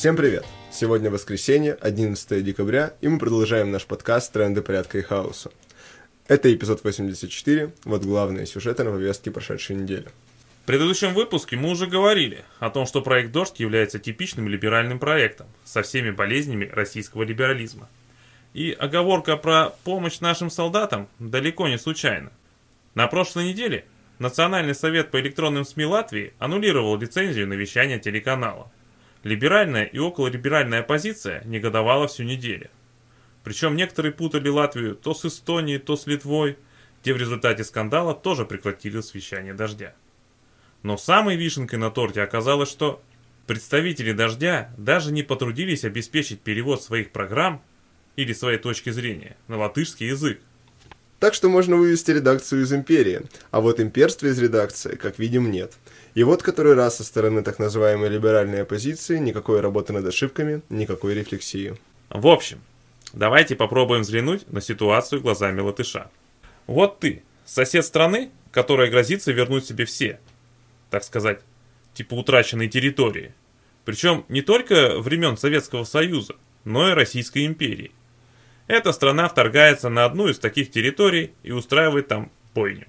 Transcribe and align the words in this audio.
Всем 0.00 0.16
привет! 0.16 0.46
Сегодня 0.72 1.10
воскресенье, 1.10 1.74
11 1.74 2.42
декабря, 2.42 2.94
и 3.02 3.08
мы 3.08 3.18
продолжаем 3.18 3.70
наш 3.70 3.84
подкаст 3.84 4.32
«Тренды 4.32 4.62
порядка 4.62 4.96
и 4.96 5.02
хаоса». 5.02 5.50
Это 6.26 6.50
эпизод 6.50 6.82
84, 6.82 7.70
вот 7.84 8.02
главные 8.04 8.46
сюжеты 8.46 8.82
на 8.82 8.92
повестке 8.92 9.30
прошедшей 9.30 9.76
недели. 9.76 10.06
В 10.62 10.66
предыдущем 10.66 11.12
выпуске 11.12 11.56
мы 11.56 11.68
уже 11.68 11.86
говорили 11.86 12.46
о 12.60 12.70
том, 12.70 12.86
что 12.86 13.02
проект 13.02 13.30
«Дождь» 13.32 13.60
является 13.60 13.98
типичным 13.98 14.48
либеральным 14.48 14.98
проектом 14.98 15.48
со 15.64 15.82
всеми 15.82 16.10
болезнями 16.10 16.70
российского 16.72 17.24
либерализма. 17.24 17.86
И 18.54 18.72
оговорка 18.72 19.36
про 19.36 19.68
помощь 19.84 20.20
нашим 20.20 20.48
солдатам 20.48 21.08
далеко 21.18 21.68
не 21.68 21.76
случайна. 21.76 22.32
На 22.94 23.06
прошлой 23.06 23.50
неделе 23.50 23.84
Национальный 24.18 24.74
совет 24.74 25.10
по 25.10 25.20
электронным 25.20 25.66
СМИ 25.66 25.84
Латвии 25.84 26.32
аннулировал 26.38 26.96
лицензию 26.96 27.46
на 27.46 27.52
вещание 27.52 27.98
телеканала– 27.98 28.72
Либеральная 29.22 29.84
и 29.84 29.98
окололиберальная 29.98 30.80
оппозиция 30.80 31.42
негодовала 31.44 32.08
всю 32.08 32.22
неделю. 32.22 32.70
Причем 33.44 33.76
некоторые 33.76 34.12
путали 34.12 34.48
Латвию 34.48 34.94
то 34.94 35.14
с 35.14 35.24
Эстонией, 35.24 35.78
то 35.78 35.96
с 35.96 36.06
Литвой, 36.06 36.58
где 37.02 37.12
в 37.14 37.16
результате 37.16 37.64
скандала 37.64 38.14
тоже 38.14 38.44
прекратили 38.44 38.98
освещание 38.98 39.54
дождя. 39.54 39.94
Но 40.82 40.96
самой 40.96 41.36
вишенкой 41.36 41.78
на 41.78 41.90
торте 41.90 42.22
оказалось, 42.22 42.70
что 42.70 43.02
представители 43.46 44.12
дождя 44.12 44.72
даже 44.78 45.12
не 45.12 45.22
потрудились 45.22 45.84
обеспечить 45.84 46.40
перевод 46.40 46.82
своих 46.82 47.10
программ 47.10 47.62
или 48.16 48.32
своей 48.32 48.58
точки 48.58 48.90
зрения 48.90 49.36
на 49.48 49.58
латышский 49.58 50.08
язык. 50.08 50.40
Так 51.20 51.34
что 51.34 51.48
можно 51.48 51.76
вывести 51.76 52.10
редакцию 52.10 52.62
из 52.62 52.72
империи, 52.72 53.22
а 53.52 53.60
вот 53.60 53.78
имперство 53.78 54.26
из 54.26 54.38
редакции, 54.38 54.96
как 54.96 55.20
видим, 55.20 55.50
нет– 55.50 55.74
и 56.14 56.24
вот 56.24 56.42
который 56.42 56.74
раз 56.74 56.96
со 56.96 57.04
стороны 57.04 57.42
так 57.42 57.58
называемой 57.58 58.08
либеральной 58.08 58.62
оппозиции 58.62 59.18
никакой 59.18 59.60
работы 59.60 59.92
над 59.92 60.04
ошибками, 60.06 60.62
никакой 60.68 61.14
рефлексии. 61.14 61.76
В 62.08 62.26
общем, 62.26 62.60
давайте 63.12 63.54
попробуем 63.54 64.02
взглянуть 64.02 64.50
на 64.50 64.60
ситуацию 64.60 65.20
глазами 65.20 65.60
латыша. 65.60 66.10
Вот 66.66 66.98
ты, 66.98 67.22
сосед 67.44 67.84
страны, 67.84 68.30
которая 68.50 68.90
грозится 68.90 69.30
вернуть 69.30 69.66
себе 69.66 69.84
все, 69.84 70.18
так 70.90 71.04
сказать, 71.04 71.40
типа 71.94 72.14
утраченные 72.14 72.68
территории. 72.68 73.32
Причем 73.84 74.24
не 74.28 74.42
только 74.42 74.98
времен 74.98 75.36
Советского 75.36 75.84
Союза, 75.84 76.34
но 76.64 76.90
и 76.90 76.94
Российской 76.94 77.46
империи. 77.46 77.92
Эта 78.70 78.92
страна 78.92 79.28
вторгается 79.28 79.88
на 79.88 80.04
одну 80.04 80.28
из 80.28 80.38
таких 80.38 80.70
территорий 80.70 81.32
и 81.42 81.50
устраивает 81.50 82.06
там 82.06 82.30
бойню. 82.54 82.86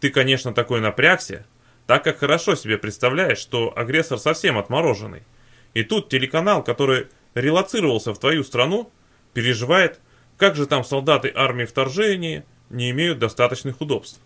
Ты, 0.00 0.08
конечно, 0.08 0.54
такой 0.54 0.80
напрягся, 0.80 1.44
так 1.86 2.02
как 2.02 2.20
хорошо 2.20 2.54
себе 2.54 2.78
представляешь, 2.78 3.36
что 3.36 3.76
агрессор 3.76 4.18
совсем 4.18 4.56
отмороженный. 4.56 5.22
И 5.74 5.82
тут 5.82 6.08
телеканал, 6.08 6.64
который 6.64 7.08
релацировался 7.34 8.14
в 8.14 8.18
твою 8.18 8.42
страну, 8.42 8.90
переживает, 9.34 10.00
как 10.38 10.56
же 10.56 10.64
там 10.64 10.82
солдаты 10.82 11.30
армии 11.34 11.66
вторжения 11.66 12.46
не 12.70 12.90
имеют 12.90 13.18
достаточных 13.18 13.82
удобств. 13.82 14.18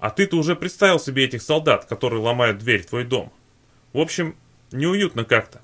А 0.00 0.10
ты-то 0.10 0.36
уже 0.36 0.56
представил 0.56 0.98
себе 0.98 1.26
этих 1.26 1.42
солдат, 1.42 1.84
которые 1.84 2.20
ломают 2.20 2.58
дверь 2.58 2.82
в 2.82 2.86
твой 2.86 3.04
дом. 3.04 3.32
В 3.92 4.00
общем, 4.00 4.34
неуютно 4.72 5.22
как-то. 5.22 5.60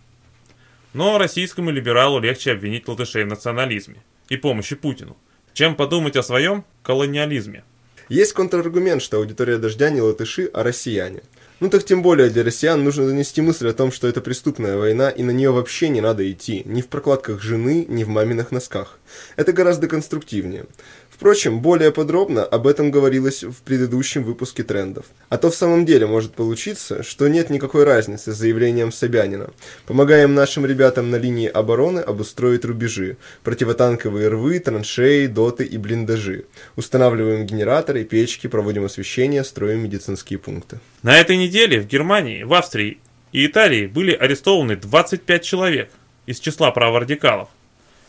Но 0.95 1.19
российскому 1.19 1.70
либералу 1.70 2.20
легче 2.20 2.53
обвинить 2.53 2.87
латышей 2.87 3.25
в 3.25 3.28
национализме 3.28 3.97
и 4.28 4.37
помощи 4.37 4.77
Путину, 4.77 5.17
чем 5.53 5.75
подумать 5.75 6.17
о 6.17 6.23
своем 6.23 6.64
колониализме. 6.84 7.64
Есть 8.09 8.33
контраргумент, 8.33 9.03
что 9.03 9.17
аудитория 9.17 9.59
«Дождя» 9.59 9.91
не 9.91 10.00
латыши, 10.00 10.48
а 10.53 10.62
россияне. 10.62 11.22
Ну 11.59 11.70
так 11.70 11.84
тем 11.84 12.03
более 12.03 12.31
для 12.31 12.45
россиян 12.45 12.84
нужно 12.84 13.06
донести 13.06 13.41
мысль 13.41 13.69
о 13.69 13.72
том, 13.72 13.91
что 13.91 14.06
это 14.06 14.21
преступная 14.21 14.77
война, 14.77 15.09
и 15.09 15.22
на 15.22 15.31
нее 15.31 15.50
вообще 15.50 15.88
не 15.88 16.00
надо 16.00 16.31
идти, 16.31 16.62
ни 16.65 16.81
в 16.81 16.88
прокладках 16.88 17.43
жены, 17.43 17.87
ни 17.88 18.05
в 18.05 18.09
маминых 18.09 18.53
носках. 18.53 18.99
Это 19.37 19.53
гораздо 19.53 19.88
конструктивнее. 19.88 20.66
Впрочем, 21.14 21.60
более 21.60 21.92
подробно 21.92 22.44
об 22.44 22.66
этом 22.66 22.91
говорилось 22.91 23.44
в 23.44 23.62
предыдущем 23.62 24.25
выпуске 24.25 24.64
трендов. 24.64 25.04
А 25.28 25.38
то 25.38 25.48
в 25.48 25.54
самом 25.54 25.86
деле 25.86 26.08
может 26.08 26.34
получиться, 26.34 27.04
что 27.04 27.28
нет 27.28 27.50
никакой 27.50 27.84
разницы 27.84 28.32
с 28.32 28.36
заявлением 28.36 28.91
Собянина. 28.91 29.50
Помогаем 29.86 30.34
нашим 30.34 30.66
ребятам 30.66 31.12
на 31.12 31.16
линии 31.16 31.47
обороны 31.47 32.00
обустроить 32.00 32.64
рубежи, 32.64 33.16
противотанковые 33.44 34.26
рвы, 34.26 34.58
траншеи, 34.58 35.26
доты 35.26 35.64
и 35.64 35.78
блиндажи. 35.78 36.47
Устанавливаем 36.75 37.46
генераторы, 37.46 38.02
печки, 38.02 38.48
проводим 38.48 38.84
освещение, 38.84 39.44
строим 39.44 39.84
медицинские 39.84 40.41
пункты. 40.41 40.81
На 41.04 41.20
этой 41.20 41.36
неделе 41.36 41.81
в 41.81 41.86
Германии, 41.86 42.42
в 42.42 42.52
Австрии 42.52 42.98
и 43.31 43.46
Италии 43.46 43.86
были 43.86 44.12
арестованы 44.12 44.75
25 44.75 45.44
человек 45.44 45.91
из 46.26 46.41
числа 46.41 46.72
праворадикалов. 46.72 47.50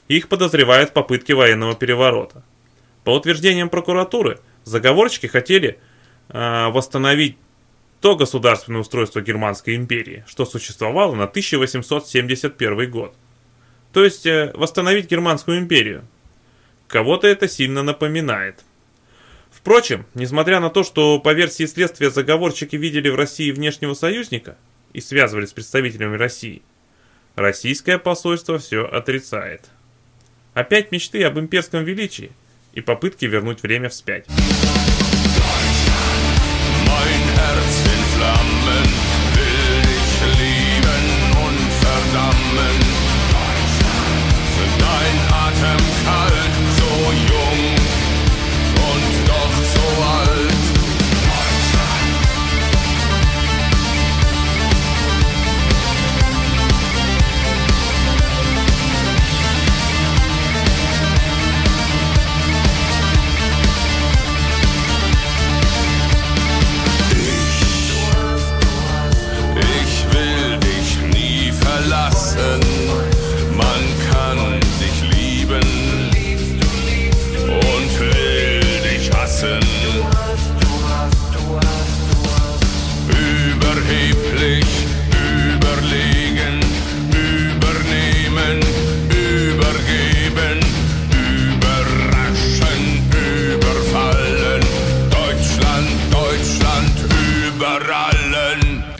Их 0.07 0.27
подозревают 0.27 0.89
в 0.89 0.93
попытке 0.93 1.35
военного 1.35 1.75
переворота. 1.75 2.41
По 3.05 3.11
утверждениям 3.11 3.69
прокуратуры, 3.69 4.39
заговорщики 4.63 5.27
хотели 5.27 5.77
э, 6.29 6.67
восстановить 6.69 7.37
то 8.01 8.15
государственное 8.15 8.81
устройство 8.81 9.21
Германской 9.21 9.75
империи, 9.75 10.25
что 10.27 10.43
существовало 10.43 11.13
на 11.13 11.25
1871 11.25 12.89
год. 12.89 13.15
То 13.93 14.03
есть 14.03 14.25
э, 14.25 14.51
восстановить 14.55 15.09
Германскую 15.09 15.59
империю. 15.59 16.03
Кого-то 16.87 17.27
это 17.27 17.47
сильно 17.47 17.83
напоминает. 17.83 18.63
Впрочем, 19.51 20.07
несмотря 20.15 20.59
на 20.59 20.71
то, 20.71 20.83
что 20.83 21.19
по 21.19 21.31
версии 21.31 21.67
следствия 21.67 22.09
заговорщики 22.09 22.75
видели 22.75 23.09
в 23.09 23.15
России 23.15 23.51
внешнего 23.51 23.93
союзника 23.93 24.57
и 24.93 24.99
связывались 24.99 25.49
с 25.49 25.53
представителями 25.53 26.17
России, 26.17 26.63
российское 27.35 27.99
посольство 27.99 28.57
все 28.57 28.83
отрицает. 28.83 29.69
Опять 30.55 30.91
мечты 30.91 31.23
об 31.23 31.37
имперском 31.37 31.83
величии– 31.83 32.31
и 32.75 32.81
попытки 32.81 33.25
вернуть 33.25 33.63
время 33.63 33.89
вспять. 33.89 34.25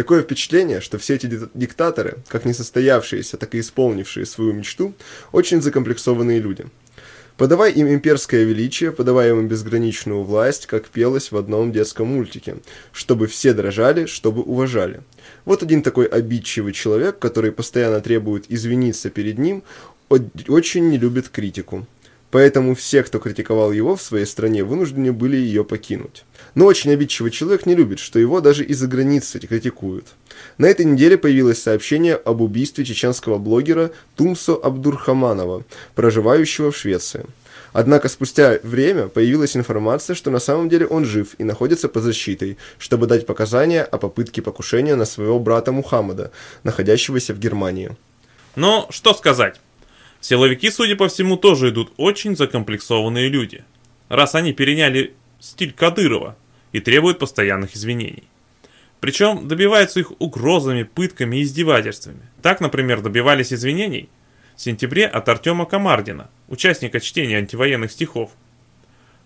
Такое 0.05 0.21
впечатление, 0.21 0.81
что 0.81 0.99
все 0.99 1.15
эти 1.15 1.27
диктаторы, 1.55 2.17
как 2.27 2.45
несостоявшиеся, 2.45 3.37
так 3.37 3.55
и 3.55 3.59
исполнившие 3.59 4.27
свою 4.27 4.53
мечту, 4.53 4.93
очень 5.31 5.63
закомплексованные 5.63 6.39
люди. 6.39 6.67
Подавай 7.37 7.71
им 7.71 7.87
имперское 7.87 8.43
величие, 8.43 8.91
подавай 8.91 9.31
им 9.31 9.47
безграничную 9.47 10.21
власть, 10.21 10.67
как 10.67 10.89
пелось 10.89 11.31
в 11.31 11.37
одном 11.37 11.71
детском 11.71 12.09
мультике, 12.09 12.57
чтобы 12.91 13.25
все 13.25 13.53
дрожали, 13.53 14.05
чтобы 14.05 14.43
уважали. 14.43 15.01
Вот 15.43 15.63
один 15.63 15.81
такой 15.81 16.05
обидчивый 16.05 16.73
человек, 16.73 17.17
который 17.17 17.51
постоянно 17.51 17.99
требует 17.99 18.45
извиниться 18.47 19.09
перед 19.09 19.39
ним, 19.39 19.63
очень 20.47 20.87
не 20.87 20.99
любит 20.99 21.29
критику. 21.29 21.87
Поэтому 22.31 22.75
все, 22.75 23.03
кто 23.03 23.19
критиковал 23.19 23.71
его 23.71 23.95
в 23.95 24.01
своей 24.01 24.25
стране, 24.25 24.63
вынуждены 24.63 25.13
были 25.13 25.37
ее 25.37 25.63
покинуть. 25.63 26.25
Но 26.53 26.65
очень 26.65 26.91
обидчивый 26.91 27.31
человек 27.31 27.65
не 27.65 27.75
любит, 27.75 27.99
что 27.99 28.19
его 28.19 28.41
даже 28.41 28.63
из-за 28.65 28.87
границы 28.87 29.39
критикуют. 29.39 30.07
На 30.57 30.65
этой 30.65 30.85
неделе 30.85 31.17
появилось 31.17 31.61
сообщение 31.61 32.15
об 32.15 32.41
убийстве 32.41 32.83
чеченского 32.83 33.37
блогера 33.37 33.91
Тумсо 34.15 34.53
Абдурхаманова, 34.55 35.63
проживающего 35.95 36.71
в 36.71 36.77
Швеции. 36.77 37.25
Однако 37.75 38.07
спустя 38.07 38.57
время 38.63 39.09
появилась 39.09 39.57
информация, 39.57 40.15
что 40.15 40.31
на 40.31 40.39
самом 40.39 40.69
деле 40.69 40.87
он 40.87 41.03
жив 41.03 41.35
и 41.37 41.43
находится 41.43 41.89
под 41.89 42.03
защитой, 42.03 42.57
чтобы 42.79 43.05
дать 43.05 43.25
показания 43.25 43.83
о 43.83 43.97
попытке 43.97 44.41
покушения 44.41 44.95
на 44.95 45.03
своего 45.03 45.39
брата 45.39 45.73
Мухаммада, 45.73 46.31
находящегося 46.63 47.33
в 47.33 47.39
Германии. 47.39 47.91
Но 48.55 48.87
что 48.91 49.13
сказать? 49.13 49.59
Силовики, 50.27 50.71
судя 50.71 50.95
по 50.95 51.07
всему, 51.07 51.37
тоже 51.37 51.69
идут 51.69 51.93
очень 51.97 52.35
закомплексованные 52.35 53.29
люди, 53.29 53.63
раз 54.09 54.33
они 54.33 54.53
переняли 54.53 55.13
стиль 55.39 55.71
Кадырова 55.71 56.35
и 56.71 56.79
требуют 56.79 57.19
постоянных 57.19 57.75
извинений. 57.75 58.23
Причем 58.99 59.47
добиваются 59.47 59.99
их 59.99 60.19
угрозами, 60.19 60.81
пытками 60.81 61.37
и 61.37 61.43
издевательствами. 61.43 62.21
Так, 62.41 62.59
например, 62.59 63.01
добивались 63.01 63.53
извинений 63.53 64.09
в 64.55 64.61
сентябре 64.61 65.05
от 65.05 65.29
Артема 65.29 65.67
Комардина, 65.67 66.31
участника 66.47 66.99
чтения 66.99 67.37
антивоенных 67.37 67.91
стихов. 67.91 68.31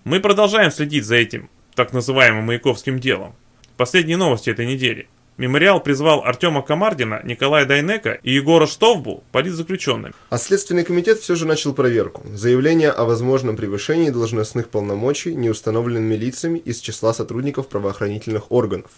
Мы 0.03 0.19
продолжаем 0.19 0.69
следить 0.69 1.05
за 1.05 1.15
этим 1.15 1.49
так 1.75 1.93
называемым 1.93 2.43
маяковским 2.43 2.99
делом. 2.99 3.37
Последние 3.77 4.17
новости 4.17 4.49
этой 4.49 4.65
недели– 4.65 5.07
Мемориал 5.39 5.80
призвал 5.80 6.25
Артема 6.25 6.62
Комардина, 6.62 7.21
Николая 7.24 7.65
Дайнека 7.65 8.19
и 8.24 8.33
Егора 8.33 8.68
Штовбу 8.68 9.24
политзаключенными. 9.31 10.13
А 10.30 10.38
Следственный 10.38 10.83
комитет 10.83 11.19
все 11.19 11.36
же 11.36 11.47
начал 11.47 11.74
проверку. 11.74 12.24
Заявление 12.33 12.89
о 12.89 13.06
возможном 13.06 13.56
превышении 13.56 14.09
должностных 14.09 14.68
полномочий 14.68 15.33
неустановленными 15.33 16.15
лицами 16.15 16.59
из 16.59 16.81
числа 16.81 17.13
сотрудников 17.13 17.69
правоохранительных 17.69 18.51
органов. 18.51 18.91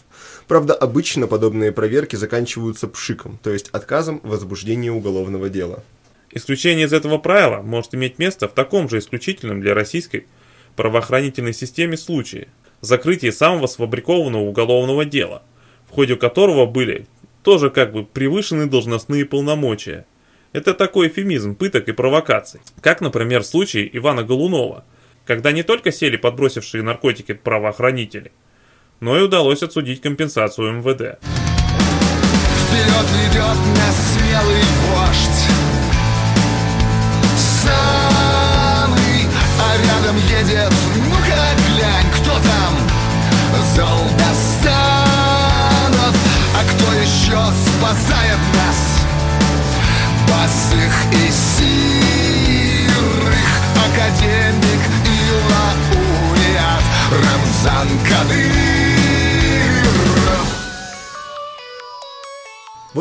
Правда, 0.47 0.73
обычно 0.73 1.27
подобные 1.27 1.71
проверки 1.71 2.15
заканчиваются 2.15 2.87
пшиком, 2.87 3.37
то 3.43 3.51
есть 3.51 3.69
отказом 3.69 4.19
в 4.23 4.29
возбуждении 4.29 4.89
уголовного 4.89 5.47
дела. 5.47 5.83
Исключение 6.31 6.87
из 6.87 6.93
этого 6.93 7.19
правила 7.19 7.61
может 7.61 7.93
иметь 7.93 8.17
место 8.17 8.47
в 8.47 8.53
таком 8.53 8.89
же 8.89 8.97
исключительном 8.97 9.61
для 9.61 9.75
российской 9.75 10.25
правоохранительной 10.75 11.53
системе 11.53 11.97
случае– 11.97 12.47
закрытии 12.81 13.29
самого 13.29 13.67
сфабрикованного 13.67 14.41
уголовного 14.41 15.05
дела– 15.05 15.43
в 15.91 15.93
ходе 15.93 16.15
которого 16.15 16.65
были 16.65 17.05
тоже 17.43 17.69
как 17.69 17.91
бы 17.91 18.05
превышены 18.05 18.65
должностные 18.65 19.25
полномочия. 19.25 20.05
Это 20.53 20.73
такой 20.73 21.09
эфемизм 21.09 21.55
пыток 21.55 21.89
и 21.89 21.91
провокаций. 21.91 22.61
Как, 22.81 23.01
например, 23.01 23.41
в 23.41 23.45
случае 23.45 23.95
Ивана 23.97 24.23
Голунова, 24.23 24.85
когда 25.25 25.51
не 25.51 25.63
только 25.63 25.91
сели 25.91 26.15
подбросившие 26.15 26.81
наркотики 26.81 27.33
правоохранители, 27.33 28.31
но 29.01 29.17
и 29.17 29.21
удалось 29.21 29.63
отсудить 29.63 30.01
компенсацию 30.01 30.71
МВД. 30.73 31.19
Вперед 32.61 33.07
ведет 33.17 33.57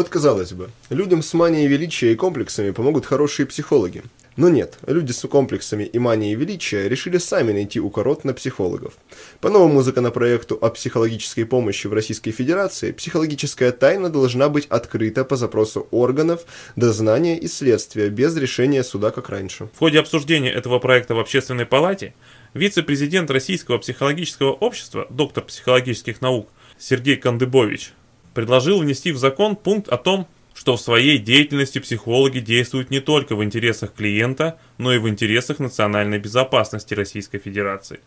Вот 0.00 0.08
казалось 0.08 0.55
бы, 0.55 0.70
людям 0.88 1.23
с 1.23 1.35
манией 1.35 1.67
величия 1.67 2.12
и 2.12 2.17
комплексами 2.17 2.70
помогут 2.70 3.05
хорошие 3.05 3.44
психологи. 3.44 4.02
Но 4.35 4.49
нет, 4.49 4.79
люди 4.87 5.12
с 5.12 5.29
комплексами 5.29 5.85
и 5.85 5.99
манией 5.99 6.37
величия 6.37 6.88
решили 6.88 7.19
сами 7.19 7.52
найти 7.52 7.81
укорот 7.81 8.25
на 8.25 8.32
психологов. 8.32 8.94
По 9.43 9.50
новому 9.50 9.82
законопроекту 9.82 10.56
о 10.58 10.70
психологической 10.70 11.44
помощи 11.44 11.87
в 11.87 11.93
Российской 11.93 12.31
Федерации, 12.31 12.93
психологическая 12.93 13.73
тайна 13.73 14.08
должна 14.08 14.49
быть 14.49 14.67
открыта 14.70 15.23
по 15.23 15.37
запросу 15.37 15.87
органов 15.91 16.47
дознания 16.76 17.38
и 17.38 17.47
следствия 17.47 18.08
без 18.08 18.35
решения 18.38 18.82
суда, 18.82 19.11
как 19.11 19.29
раньше. 19.29 19.69
В 19.75 19.81
ходе 19.81 20.00
обсуждения 20.00 20.50
этого 20.50 20.79
проекта 20.79 21.14
в 21.14 21.19
Общественной 21.19 21.67
палате 21.67 22.14
вице-президент 22.55 23.31
Российского 23.31 23.76
психологического 23.76 24.52
общества, 24.52 25.06
доктор 25.11 25.44
психологических 25.44 26.23
наук 26.23 26.49
Сергей 26.79 27.17
Кандыбович 27.17 27.93
предложил 28.35 28.81
внести 28.81 29.12
в 29.12 29.19
закон 29.19 29.56
пункт 29.56 29.88
о 29.88 29.97
том, 29.97 30.29
что 30.55 30.77
в 30.77 30.81
своей 30.81 31.19
деятельности 31.19 31.79
психологи 31.79 32.38
действуют 32.41 32.91
не 32.91 33.00
только 33.00 33.35
в 33.37 33.43
интересах 33.43 33.94
клиента, 33.94 34.59
но 34.79 34.93
и 34.93 34.99
в 34.99 35.09
интересах 35.09 35.59
национальной 35.59 36.19
безопасности 36.19 36.94
Российской 36.94 37.38
Федерации. 37.38 38.00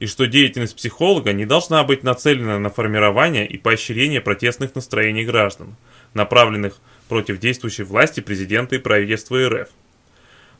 И 0.00 0.06
что 0.06 0.26
деятельность 0.26 0.76
психолога 0.76 1.32
не 1.32 1.46
должна 1.46 1.84
быть 1.84 2.02
нацелена 2.02 2.58
на 2.58 2.68
формирование 2.68 3.46
и 3.46 3.56
поощрение 3.56 4.20
протестных 4.20 4.74
настроений 4.74 5.24
граждан, 5.24 5.76
направленных 6.14 6.80
против 7.08 7.38
действующей 7.38 7.84
власти 7.84 8.20
президента 8.20 8.74
и 8.74 8.80
правительства 8.80 9.48
РФ. 9.48 9.68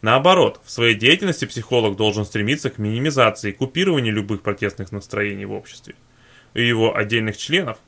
Наоборот, 0.03 0.61
в 0.65 0.71
своей 0.71 0.95
деятельности 0.95 1.47
психолог 1.47 1.97
должен 1.97 2.25
стремиться 2.25 2.71
к 2.71 2.79
минимизации 2.79 3.51
и 3.51 3.53
купированию 3.53 4.15
любых 4.15 4.43
протестных 4.43 4.93
настроений 4.93 5.47
в 5.47 5.53
обществе 5.53 5.95
и 6.55 6.67
его 6.67 6.97
отдельных 6.97 7.37
членов 7.37 7.79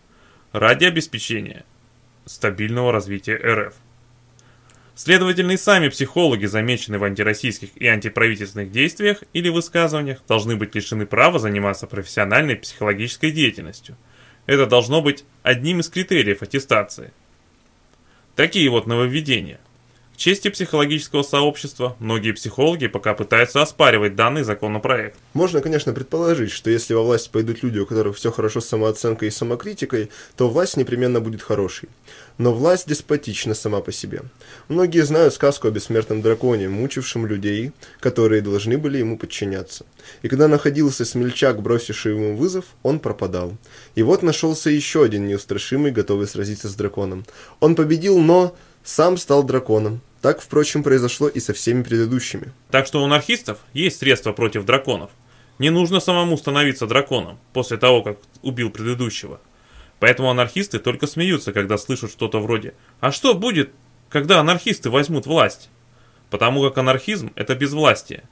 ради 0.53 0.85
обеспечения– 0.85 1.65
стабильного 2.27 2.93
развития 2.93 3.37
РФ. 3.37 3.75
Следовательно, 4.95 5.53
и 5.53 5.57
сами 5.57 5.89
психологи, 5.89 6.47
замеченные 6.47 6.99
в 6.99 7.05
антироссийских 7.05 7.77
и 7.77 7.87
антиправительственных 7.87 8.73
действиях 8.73 9.23
или 9.35 9.51
высказываниях, 9.51 10.23
должны 10.27 10.57
быть 10.57 10.75
лишены 10.75 11.05
права 11.05 11.39
заниматься 11.39 11.87
профессиональной 11.87 12.57
психологической 12.57 13.31
деятельностью. 13.31 13.97
Это 14.47 14.67
должно 14.67 15.03
быть 15.03 15.25
одним 15.43 15.81
из 15.81 15.91
критериев 15.91 16.43
аттестации. 16.43 17.13
Такие 18.37 18.71
вот 18.71 18.87
нововведения. 18.87 19.61
К 20.17 20.19
чести 20.19 20.49
психологического 20.49 21.23
сообщества, 21.23 21.95
многие 21.99 22.33
психологи 22.33 22.87
пока 22.87 23.13
пытаются 23.13 23.61
оспаривать 23.61 24.17
данный 24.17 24.45
законопроект. 24.45 25.19
Можно, 25.35 25.61
конечно, 25.61 25.93
предположить, 25.93 26.53
что 26.53 26.71
если 26.71 26.95
во 26.95 27.03
власть 27.03 27.31
пойдут 27.31 27.63
люди, 27.63 27.81
у 27.81 27.87
которых 27.87 28.17
все 28.17 28.33
хорошо 28.33 28.63
с 28.63 28.67
самооценкой 28.67 29.29
и 29.29 29.31
самокритикой, 29.31 30.11
то 30.39 30.49
власть 30.49 30.79
непременно 30.79 31.21
будет 31.21 31.43
хорошей. 31.43 31.91
Но 32.39 32.55
власть 32.55 32.89
деспотична 32.89 33.53
сама 33.53 33.83
по 33.83 33.93
себе. 33.93 34.23
Многие 34.69 35.05
знают 35.05 35.35
сказку 35.35 35.69
о 35.69 35.71
бессмертном 35.71 36.23
драконе, 36.23 36.71
мучившем 36.71 37.27
людей, 37.27 37.73
которые 38.01 38.41
должны 38.41 38.79
были 38.79 38.97
ему 38.97 39.19
подчиняться. 39.19 39.85
И 40.23 40.29
когда 40.29 40.49
находился 40.49 41.05
смельчак, 41.05 41.61
бросивший 41.61 42.15
ему 42.15 42.37
вызов, 42.39 42.65
он 42.83 43.01
пропадал. 43.01 43.55
И 43.95 44.03
вот 44.03 44.23
нашелся 44.23 44.71
еще 44.71 45.05
один 45.05 45.27
неустрашимый, 45.29 45.93
готовый 45.93 46.27
сразиться 46.27 46.71
с 46.71 46.75
драконом. 46.75 47.27
Он 47.61 47.75
победил, 47.75 48.19
но 48.19 48.57
сам 48.83 49.19
стал 49.19 49.43
драконом. 49.43 50.01
Так, 50.23 50.41
впрочем, 50.41 50.83
произошло 50.83 51.29
и 51.29 51.41
со 51.41 51.53
всеми 51.53 51.83
предыдущими. 51.83 52.53
Так 52.71 52.87
что 52.87 53.03
у 53.03 53.05
анархистов 53.05 53.59
есть 53.73 53.99
средства 53.99 54.33
против 54.33 54.65
драконов. 54.65 55.11
Не 55.59 55.71
нужно 55.71 56.01
самому 56.01 56.37
становиться 56.37 56.87
драконом 56.87 57.39
после 57.53 57.77
того, 57.77 58.03
как 58.03 58.19
убил 58.43 58.71
предыдущего. 58.71 59.41
Поэтому 60.01 60.31
анархисты 60.31 60.79
только 60.79 61.07
смеются, 61.07 61.53
когда 61.53 61.79
слышат 61.79 62.11
что-то 62.11 62.41
вроде 62.41 62.75
«А 63.01 63.13
что 63.13 63.35
будет, 63.35 63.71
когда 64.11 64.41
анархисты 64.41 64.91
возьмут 64.91 65.27
власть?» 65.27 65.71
Потому 66.29 66.63
как 66.63 66.79
анархизм– 66.79 67.33
это 67.37 67.55
безвластие. 67.55 68.25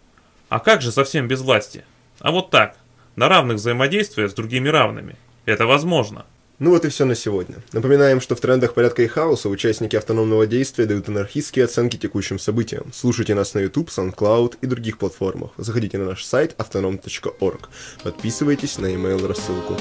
А 0.48 0.58
как 0.58 0.82
же 0.82 0.90
совсем 0.90 1.28
безвластие? 1.28 1.84
А 2.18 2.32
вот 2.32 2.50
так, 2.50 2.76
на 3.16 3.28
равных 3.28 3.56
взаимодействия 3.56 4.28
с 4.28 4.34
другими 4.34 4.68
равными. 4.68 5.16
Это 5.46 5.66
возможно. 5.66 6.26
Ну 6.60 6.70
вот 6.70 6.84
и 6.84 6.88
все 6.88 7.04
на 7.04 7.16
сегодня. 7.16 7.56
Напоминаем, 7.72 8.20
что 8.20 8.36
в 8.36 8.40
трендах 8.40 8.74
порядка 8.74 9.02
и 9.02 9.08
хаоса 9.08 9.48
участники 9.48 9.96
автономного 9.96 10.46
действия 10.46 10.86
дают 10.86 11.08
анархистские 11.08 11.64
оценки 11.64 11.96
текущим 11.96 12.38
событиям. 12.38 12.92
Слушайте 12.94 13.34
нас 13.34 13.54
на 13.54 13.58
YouTube, 13.58 13.88
SoundCloud 13.88 14.58
и 14.60 14.66
других 14.66 14.98
платформах. 14.98 15.50
Заходите 15.56 15.98
на 15.98 16.04
наш 16.04 16.24
сайт 16.24 16.54
autonom.org. 16.58 17.68
Подписывайтесь 18.04 18.78
на 18.78 18.86
email 18.86 19.26
рассылку. 19.26 19.74